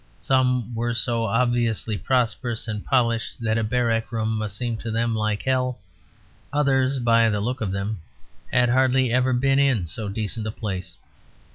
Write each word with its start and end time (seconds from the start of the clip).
Some 0.19 0.73
were 0.73 0.95
so 0.95 1.25
obviously 1.25 1.95
prosperous 1.95 2.67
and 2.67 2.83
polished 2.83 3.39
that 3.39 3.59
a 3.59 3.63
barrack 3.63 4.11
room 4.11 4.35
must 4.39 4.57
seem 4.57 4.77
to 4.77 4.89
them 4.89 5.15
like 5.15 5.43
hell; 5.43 5.77
others 6.51 6.97
(by 6.97 7.29
the 7.29 7.39
look 7.39 7.61
of 7.61 7.71
them) 7.71 7.99
had 8.51 8.69
hardly 8.69 9.13
ever 9.13 9.31
been 9.31 9.59
in 9.59 9.85
so 9.85 10.09
decent 10.09 10.47
a 10.47 10.51
place. 10.51 10.97